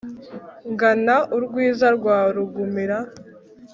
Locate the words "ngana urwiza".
0.71-1.87